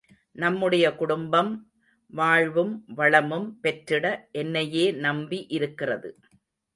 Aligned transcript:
நம்முடைய 0.35 0.85
குடும்பம், 0.95 1.51
வாழ்வும் 2.13 2.83
வளமும் 2.95 3.59
பெற்றிட 3.63 4.05
என்னையே 4.31 4.91
நம்பி 4.91 5.45
இருக்கிறது. 5.49 6.11